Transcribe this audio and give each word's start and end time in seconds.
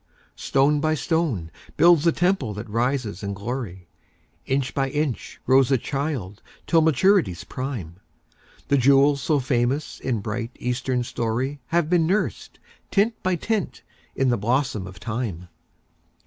Stone 0.35 0.79
by 0.79 0.95
stone 0.95 1.51
builds 1.77 2.03
the 2.05 2.11
temple 2.11 2.55
that 2.55 2.67
rises 2.67 3.21
in 3.21 3.35
glory, 3.35 3.87
Inch 4.47 4.73
by 4.73 4.89
inch 4.89 5.39
grows 5.45 5.69
the 5.69 5.77
child 5.77 6.41
till 6.65 6.81
maturity's 6.81 7.43
prime; 7.43 7.97
The 8.69 8.79
jewels 8.79 9.21
so 9.21 9.39
famous 9.39 9.99
in 9.99 10.19
bright, 10.19 10.49
Eastern 10.59 11.03
story 11.03 11.59
Have 11.67 11.87
been 11.87 12.07
nursed, 12.07 12.57
tint 12.89 13.13
by 13.21 13.35
tint, 13.35 13.83
in 14.15 14.29
the 14.29 14.37
blossom 14.41 14.87
of 14.87 14.99
Time. 14.99 15.49